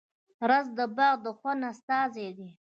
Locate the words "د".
0.77-0.79, 1.25-1.27